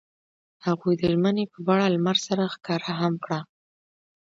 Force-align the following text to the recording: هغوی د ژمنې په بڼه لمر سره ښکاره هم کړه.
هغوی 0.65 0.93
د 0.99 1.03
ژمنې 1.13 1.45
په 1.51 1.57
بڼه 1.67 1.85
لمر 1.95 2.17
سره 2.27 2.51
ښکاره 2.53 2.91
هم 3.01 3.13
کړه. 3.23 3.39